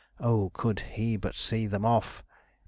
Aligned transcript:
Oh, 0.19 0.49
could 0.55 0.79
he 0.79 1.15
but 1.15 1.35
see 1.35 1.67
them 1.67 1.85
off! 1.85 2.23